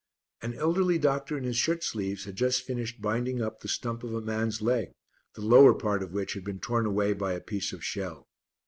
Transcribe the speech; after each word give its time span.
An 0.41 0.55
elderly 0.55 0.97
doctor 0.97 1.37
in 1.37 1.43
his 1.43 1.57
shirt 1.57 1.83
sleeves 1.83 2.25
had 2.25 2.35
just 2.35 2.63
finished 2.63 3.03
binding 3.03 3.39
up 3.39 3.59
the 3.59 3.67
stump 3.67 4.03
of 4.03 4.15
a 4.15 4.19
man's 4.21 4.59
leg, 4.59 4.93
the 5.35 5.41
lower 5.45 5.75
part 5.75 6.01
of 6.01 6.11
which 6.11 6.33
had 6.33 6.43
been 6.43 6.59
torn 6.59 6.87
away 6.87 7.13
by 7.13 7.33
a 7.33 7.39
piece 7.39 7.71
of 7.71 7.83
shell. 7.85 8.27